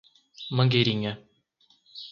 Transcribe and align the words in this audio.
Mangueirinha 0.55 1.11